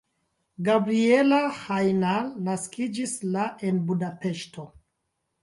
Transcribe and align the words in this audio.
Gabriella 0.69 1.41
Hajnal 1.67 2.33
naskiĝis 2.49 3.15
la 3.37 3.45
en 3.71 3.79
Budapeŝto. 3.93 4.69